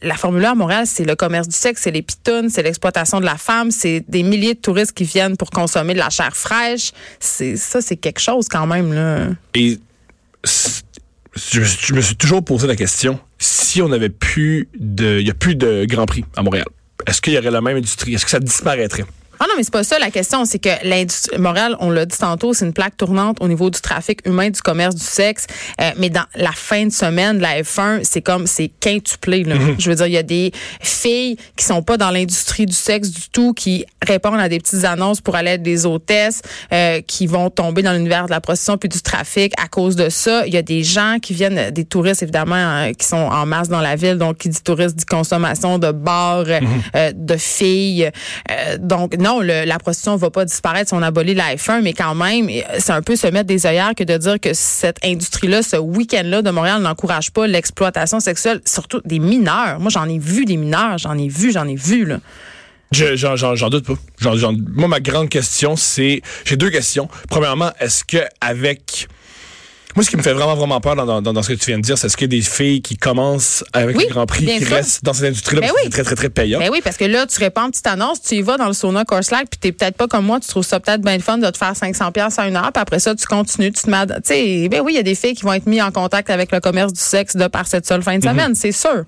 la 0.02 0.16
Formule 0.16 0.46
1 0.46 0.52
à 0.52 0.56
Montréal, 0.56 0.86
c'est 0.86 1.06
le 1.06 1.16
commerce 1.16 1.48
du 1.48 1.56
sexe, 1.56 1.82
c'est 1.84 1.92
les 1.92 2.02
pitounes, 2.02 2.50
c'est 2.50 2.64
l'exploitation 2.64 3.20
de 3.20 3.26
la 3.26 3.38
femme, 3.38 3.72
c'est 3.72 4.04
des 4.08 4.24
milliers 4.24 4.54
de 4.54 4.60
touristes 4.60 4.94
qui 4.94 5.04
viennent 5.04 5.38
pour 5.38 5.50
consommer 5.50 5.94
de 5.94 6.00
la 6.00 6.10
chair 6.10 6.36
fraîche. 6.36 6.92
C'est 7.20 7.56
ça, 7.58 7.82
c'est 7.82 7.98
quelque 7.98 8.20
chose 8.20 8.48
quand 8.48 8.68
même 8.68 8.94
là. 8.94 9.28
Et 9.54 9.80
je, 11.38 11.94
me 11.94 12.01
suis 12.01 12.15
toujours 12.15 12.44
posé 12.44 12.67
la 12.67 12.75
question 12.75 13.20
si 13.39 13.82
on 13.82 13.89
n'avait 13.89 14.10
plus 14.10 14.67
de, 14.79 15.20
il 15.20 15.27
y 15.27 15.32
a 15.32 15.34
plus 15.34 15.56
de 15.56 15.86
Grand 15.86 16.06
Prix 16.06 16.25
à 16.36 16.44
Montréal. 16.44 16.65
Est-ce 17.06 17.22
qu'il 17.22 17.34
y 17.34 17.38
aurait 17.38 17.51
la 17.51 17.62
même 17.62 17.77
industrie? 17.77 18.13
Est-ce 18.15 18.25
que 18.25 18.32
ça 18.32 18.39
disparaîtrait? 18.39 19.06
Ah 19.39 19.46
non, 19.48 19.53
mais 19.58 19.63
c'est 19.63 19.74
pas 19.74 19.84
ça 19.84 20.00
la 20.00 20.12
question. 20.12 20.46
C'est 20.46 20.60
que 20.60 20.70
l'industrie, 20.84 21.38
Montréal, 21.38 21.75
on 21.79 21.89
l'a 21.89 22.06
dit 22.06 22.17
tantôt, 22.17 22.53
c'est 22.53 22.65
une 22.65 22.74
plaque 22.74 22.98
tournante 22.98 23.38
au 23.41 23.48
niveau 23.48 23.70
du 23.70 23.79
trafic 23.79 24.25
humain, 24.25 24.50
du 24.50 24.62
commerce, 24.62 24.96
du 24.96 25.03
sexe. 25.03 25.46
Euh, 25.82 25.91
mais 25.98 26.10
dans 26.10 26.25
la 26.36 26.51
fin 26.51 26.86
de 26.86 26.91
semaine 26.91 27.38
de 27.38 27.41
la 27.41 27.62
F1, 27.62 28.00
c'est 28.03 28.22
comme, 28.22 28.48
c'est 28.48 28.70
quintuplé. 28.79 29.44
Là. 29.44 29.56
Mm-hmm. 29.56 29.75
Je 29.79 29.89
veux 29.89 29.96
dire, 29.96 30.08
il 30.08 30.13
y 30.13 30.17
a 30.17 30.24
des 30.24 30.51
filles 30.79 31.38
qui 31.56 31.65
sont 31.65 31.84
pas 31.84 31.98
dans 31.98 32.10
l'industrie 32.10 32.65
du 32.65 32.74
sexe 32.74 33.10
du 33.10 33.29
tout, 33.29 33.53
qui 33.53 33.86
répondent 34.06 34.39
à 34.39 34.50
des 34.50 34.60
petites 34.60 34.86
annonces 34.86 35.22
pour 35.22 35.36
aller 35.36 35.51
être 35.51 35.63
des 35.63 35.86
hôtesses, 35.86 36.41
euh, 36.74 37.01
qui 37.01 37.27
vont 37.27 37.50
tomber 37.50 37.84
dans 37.84 37.94
l'univers 37.94 38.25
de 38.25 38.32
la 38.32 38.41
prostitution 38.41 38.77
puis 38.77 38.89
du 38.89 39.01
trafic 39.01 39.53
à 39.62 39.67
cause 39.67 39.96
de 39.96 40.10
ça. 40.10 40.48
Il 40.48 40.53
y 40.53 40.58
a 40.58 40.62
des 40.62 40.84
gens 40.84 41.17
qui 41.22 41.34
viennent, 41.34 41.72
des 41.72 41.86
touristes 41.86 42.24
évidemment, 42.24 42.56
euh, 42.56 42.94
qui 42.94 43.06
sont 43.06 43.17
en 43.17 43.46
masse 43.46 43.70
dans 43.70 43.82
la 43.82 43.96
ville. 43.96 44.17
Donc, 44.17 44.38
qui 44.38 44.50
dit 44.50 44.62
touristes 44.63 44.96
dit 44.96 45.06
consommation 45.06 45.77
de 45.77 45.91
bars, 45.91 46.46
mm-hmm. 46.46 47.13
de 47.13 47.38
filles. 47.38 48.10
donc, 48.79 49.15
non, 49.17 49.26
la 49.41 49.79
prostitution 49.79 50.15
va 50.15 50.29
pas 50.29 50.46
disparaître 50.46 50.89
si 50.89 50.93
on 50.93 51.01
abolit 51.01 51.34
la 51.34 51.55
F1, 51.55 51.81
mais 51.81 51.93
quand 51.93 52.15
même, 52.15 52.50
c'est 52.79 52.91
un 52.91 53.01
peu 53.01 53.15
se 53.15 53.27
mettre 53.27 53.48
des 53.48 53.65
œillères 53.65 53.93
que 53.96 54.03
de 54.03 54.17
dire 54.17 54.39
que 54.39 54.53
cette 54.53 54.98
industrie-là, 55.03 55.63
ce 55.63 55.77
week-end-là 55.77 56.41
de 56.41 56.50
Montréal 56.50 56.81
n'encourage 56.81 57.31
pas 57.31 57.48
l'exploitation 57.48 58.19
sexuelle, 58.19 58.62
surtout 58.65 59.01
des 59.05 59.19
mineurs. 59.19 59.79
Moi, 59.79 59.89
j'en 59.89 60.07
ai 60.07 60.19
vu 60.19 60.46
des 60.46 60.57
mineurs, 60.57 60.98
j'en 60.98 61.17
ai 61.17 61.27
vu, 61.27 61.51
j'en 61.51 61.67
ai 61.67 61.75
vu, 61.75 62.05
là. 62.05 62.19
J'en 62.91 63.69
doute 63.69 63.86
pas. 63.86 63.96
moi, 64.75 64.88
ma 64.88 65.00
grande 65.00 65.29
question, 65.29 65.75
c'est... 65.75 66.22
J'ai 66.46 66.55
deux 66.55 66.69
questions. 66.69 67.10
Premièrement, 67.29 67.72
est-ce 67.79 68.05
que 68.05 68.17
avec 68.39 69.07
moi, 69.98 70.04
ce 70.04 70.12
qui 70.12 70.18
me 70.18 70.22
fait 70.22 70.34
vraiment, 70.34 70.54
vraiment 70.54 70.80
peur 70.80 70.96
dans, 70.96 71.24
dans, 71.24 71.34
dans 71.34 71.42
ce 71.42 71.48
que 71.48 71.54
tu 71.56 71.72
viens 71.72 71.80
de 71.80 71.82
dire, 71.82 71.98
c'est 71.98 72.08
ce 72.08 72.16
qu'il 72.16 72.32
y 72.32 72.38
a 72.38 72.39
des 72.39 72.46
filles 72.46 72.84
qui 72.84 72.98
commencent 72.98 73.63
avec 73.74 74.00
le 74.00 74.08
Grand 74.08 74.27
Prix, 74.27 74.46
qui 74.46 74.63
restent 74.63 75.04
dans 75.04 75.12
cette 75.12 75.25
industrie-là 75.25 75.62
ben 75.62 75.70
que 75.70 75.74
c'est 75.82 75.89
très, 75.89 76.04
très, 76.04 76.16
très 76.16 76.30
payant. 76.30 76.60
Ben 76.60 76.70
oui, 76.72 76.82
parce 76.84 76.98
que 76.98 77.06
là, 77.06 77.25
tu 77.25 77.39
réponds 77.39 77.63
une 77.63 77.72
petite 77.72 77.88
annonce, 77.88 78.22
tu 78.22 78.36
y 78.36 78.44
vas 78.44 78.58
dans 78.58 78.68
le 78.68 78.74
sauna 78.74 79.06
Corslack, 79.06 79.50
puis 79.50 79.60
t'es 79.60 79.72
peut-être 79.72 79.98
pas 79.98 80.08
comme 80.08 80.24
moi, 80.24 80.39
tu 80.39 80.48
trouves 80.50 80.63
ça 80.63 80.80
peut-être 80.80 81.01
bien 81.01 81.18
fun 81.18 81.39
de 81.39 81.50
te 81.50 81.58
faire 81.58 81.75
500 81.75 82.12
pièces 82.12 82.38
à 82.38 82.48
une 82.48 82.56
heure, 82.56 82.72
puis 82.72 82.80
après 82.80 83.00
ça, 83.00 83.16
tu 83.16 83.25
continues, 83.25 83.72
tu 83.72 83.82
te 83.82 83.89
mets... 83.89 84.06
Tu 84.06 84.13
sais, 84.25 84.70
ben 84.70 84.82
oui, 84.82 84.92
il 84.94 84.98
y 84.98 85.00
a 85.00 85.04
des 85.04 85.16
filles 85.16 85.34
qui 85.34 85.42
vont 85.42 85.54
être 85.54 85.66
mises 85.66 85.82
en 85.82 85.92
contact 85.92 86.30
avec 86.30 86.51
le 86.51 86.60
commerce 86.60 86.94
du 86.94 87.01
sexe 87.01 87.36
de 87.36 87.48
par 87.48 87.66
cette 87.66 87.88
seule 87.88 88.04
fin 88.04 88.20
de 88.20 88.24
mhm. 88.24 88.34
semaine, 88.34 88.54
c'est 88.54 88.72
sûr. 88.72 89.06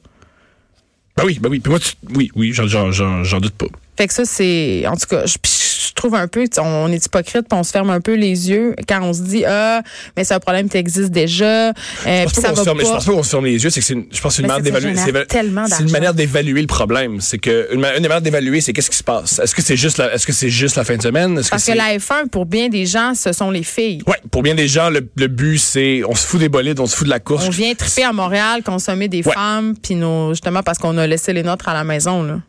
Ben 1.15 1.23
oui, 1.23 1.37
ben 1.39 1.49
oui. 1.49 1.59
Puis 1.59 1.69
moi, 1.69 1.79
tu, 1.79 1.91
oui, 2.15 2.31
oui, 2.33 2.51
j'en 2.51 3.39
doute 3.39 3.53
pas. 3.53 3.67
Fait 3.99 4.07
que 4.07 4.13
ça, 4.13 4.23
c'est... 4.23 4.85
En 4.87 4.95
tout 4.95 5.07
cas, 5.09 5.25
je, 5.25 5.93
trouve 5.93 6.15
un 6.15 6.29
peu, 6.29 6.45
on 6.57 6.89
est 6.89 7.05
hypocrite, 7.05 7.47
puis 7.49 7.59
on 7.59 7.63
se 7.63 7.71
ferme 7.71 7.89
un 7.89 7.99
peu 7.99 8.13
les 8.13 8.49
yeux 8.49 8.73
quand 8.87 9.01
on 9.01 9.11
se 9.11 9.21
dit 9.21 9.43
ah, 9.45 9.81
mais 10.15 10.23
c'est 10.23 10.33
un 10.33 10.39
problème 10.39 10.69
qui 10.69 10.77
existe 10.77 11.11
déjà. 11.11 11.69
Euh, 11.69 11.73
je, 12.05 12.23
pense 12.23 12.35
pas, 12.35 12.53
je 12.63 12.81
pense 12.81 13.05
pas 13.05 13.11
qu'on 13.11 13.23
se 13.23 13.29
ferme 13.29 13.45
les 13.45 13.61
yeux, 13.61 13.69
c'est 13.69 13.81
que 13.81 13.85
c'est, 13.85 13.97
je 14.09 14.21
pense 14.21 14.37
une 14.39 14.47
manière 14.47 14.61
d'évaluer, 14.61 14.95
c'est 14.95 15.81
une 15.81 15.91
manière 15.91 16.13
d'évaluer 16.13 16.61
le 16.61 16.67
problème. 16.67 17.19
C'est 17.19 17.37
que 17.37 17.67
une, 17.73 17.83
une 17.83 18.01
manière 18.03 18.21
d'évaluer, 18.21 18.61
c'est 18.61 18.71
qu'est-ce 18.71 18.89
qui 18.89 18.95
se 18.95 19.03
passe? 19.03 19.39
Est-ce 19.39 19.53
que 19.53 19.61
c'est 19.61 19.75
juste 19.75 19.97
la, 19.97 20.13
est-ce 20.13 20.25
que 20.25 20.31
c'est 20.31 20.49
juste 20.49 20.77
la 20.77 20.85
fin 20.85 20.95
de 20.95 21.01
semaine? 21.01 21.41
Parce 21.49 21.65
que, 21.65 21.73
la 21.73 21.97
F1 21.97 22.29
pour 22.29 22.45
bien 22.45 22.69
des 22.69 22.85
gens, 22.85 23.13
ce 23.13 23.33
sont 23.33 23.51
les 23.51 23.63
filles. 23.63 24.01
Ouais, 24.07 24.21
pour 24.31 24.41
bien 24.41 24.55
des 24.55 24.69
gens, 24.69 24.89
le, 24.89 25.01
but 25.27 25.57
c'est, 25.57 26.03
on 26.07 26.15
se 26.15 26.25
fout 26.25 26.39
des 26.39 26.47
bolides, 26.47 26.79
on 26.79 26.87
se 26.87 26.95
fout 26.95 27.07
de 27.07 27.11
la 27.11 27.19
course. 27.19 27.45
On 27.45 27.49
vient 27.49 27.73
triper 27.73 28.03
à 28.03 28.13
Montréal, 28.13 28.63
consommer 28.63 29.09
des 29.09 29.23
femmes, 29.23 29.75
puis 29.75 29.95
nos, 29.95 30.29
justement 30.29 30.63
parce 30.63 30.77
qu'on 30.77 30.97
a 30.97 31.05
laissé 31.05 31.33
les 31.33 31.43
nôtres 31.43 31.67
à 31.67 31.73
la 31.73 31.83
maison 31.83 32.23
là. 32.23 32.39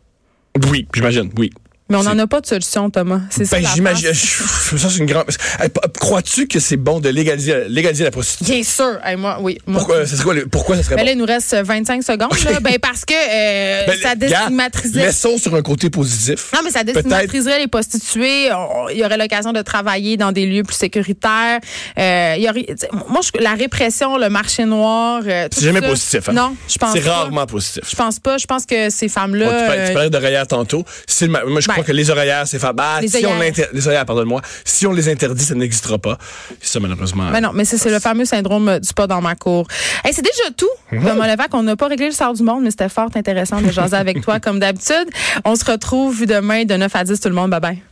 Oui, 0.69 0.87
j'imagine, 0.93 1.29
oui. 1.37 1.49
Mais 1.91 1.97
on 1.97 2.03
n'en 2.03 2.17
a 2.17 2.27
pas 2.27 2.41
de 2.41 2.45
solution, 2.45 2.89
Thomas. 2.89 3.19
C'est 3.29 3.49
ben, 3.51 3.63
ça. 3.63 3.71
J'imagine. 3.75 4.13
Ça, 4.13 4.89
c'est 4.89 4.97
une 4.97 5.05
grande. 5.05 5.25
Crois-tu 5.99 6.47
que 6.47 6.59
c'est 6.59 6.77
bon 6.77 6.99
de 6.99 7.09
légaliser, 7.09 7.65
légaliser 7.67 8.03
la 8.05 8.11
prostitution? 8.11 8.53
Bien 8.53 8.63
sûr. 8.63 8.99
moi, 9.17 9.37
oui. 9.41 9.57
pourquoi, 9.65 10.05
ça 10.05 10.15
serait, 10.15 10.45
pourquoi 10.45 10.77
ça 10.77 10.83
serait 10.83 10.95
ben 10.95 11.01
bon? 11.01 11.05
Là, 11.07 11.11
il 11.11 11.17
nous 11.17 11.25
reste 11.25 11.55
25 11.55 12.03
secondes. 12.03 12.31
Là. 12.45 12.59
Ben, 12.61 12.77
parce 12.79 13.05
que 13.05 13.13
euh, 13.13 13.85
ben, 13.87 13.97
ça 13.99 14.15
déstigmatiserait. 14.15 15.05
Laissons 15.07 15.37
sur 15.37 15.55
un 15.55 15.63
côté 15.63 15.89
positif. 15.89 16.51
Non, 16.53 16.59
mais 16.63 16.69
ça 16.69 16.83
déstigmatiserait 16.83 17.59
les 17.59 17.67
prostituées. 17.67 18.49
Il 18.91 18.97
y 18.97 19.03
aurait 19.03 19.17
l'occasion 19.17 19.51
de 19.51 19.61
travailler 19.61 20.15
dans 20.15 20.31
des 20.31 20.45
lieux 20.45 20.63
plus 20.63 20.75
sécuritaires. 20.75 21.59
Euh, 21.97 22.35
y 22.37 22.47
aurait, 22.47 22.67
moi, 23.09 23.21
je, 23.23 23.41
la 23.41 23.55
répression, 23.55 24.17
le 24.17 24.29
marché 24.29 24.65
noir. 24.65 25.23
Euh, 25.25 25.47
c'est 25.51 25.65
jamais 25.65 25.81
positif. 25.81 26.29
Hein? 26.29 26.33
Non, 26.33 26.55
je 26.67 26.77
pense 26.77 26.93
C'est 26.93 27.09
rarement 27.09 27.47
positif. 27.47 27.83
Je 27.89 27.95
pense 27.95 28.19
pas. 28.19 28.37
Je 28.37 28.45
pense 28.45 28.65
que 28.65 28.89
ces 28.89 29.09
femmes-là. 29.09 29.87
tu, 29.87 29.93
parlais, 29.93 30.09
de 30.09 30.17
Rayère 30.17 30.47
tantôt. 30.47 30.85
moi, 31.27 31.59
je 31.59 31.67
crois 31.81 31.93
que 31.93 31.97
les 31.97 32.09
oreillères, 32.09 32.47
c'est 32.47 32.59
fabuleux. 32.59 32.71
Bah, 32.71 32.99
si 33.05 33.25
on 33.25 33.39
les 33.39 34.05
pardonne-moi. 34.05 34.41
Si 34.63 34.87
on 34.87 34.93
les 34.93 35.09
interdit, 35.09 35.43
ça 35.43 35.55
n'existera 35.55 35.97
pas. 35.97 36.17
Ça, 36.61 36.79
malheureusement. 36.79 37.29
Mais 37.31 37.41
non, 37.41 37.51
mais 37.53 37.65
c'est 37.65 37.89
le 37.89 37.99
fameux 37.99 38.25
syndrome 38.25 38.79
du 38.79 38.93
pas 38.93 39.07
dans 39.07 39.21
ma 39.21 39.35
cour. 39.35 39.67
Hey, 40.03 40.13
c'est 40.13 40.21
déjà 40.21 40.49
tout. 40.55 40.69
Mm 40.91 40.97
-hmm. 40.97 41.47
on 41.53 41.63
n'a 41.63 41.75
pas 41.75 41.87
réglé 41.87 42.07
le 42.07 42.13
sort 42.13 42.33
du 42.33 42.43
monde, 42.43 42.63
mais 42.63 42.71
c'était 42.71 42.89
fort 42.89 43.09
intéressant 43.15 43.61
de 43.61 43.71
jaser 43.71 43.97
avec 43.97 44.21
toi, 44.25 44.39
comme 44.39 44.59
d'habitude. 44.59 45.07
On 45.45 45.55
se 45.55 45.65
retrouve 45.65 46.25
demain 46.25 46.65
de 46.65 46.75
9 46.75 46.95
à 46.95 47.03
10, 47.03 47.19
tout 47.19 47.29
le 47.29 47.35
monde. 47.35 47.51
Bye 47.51 47.59
bye. 47.59 47.90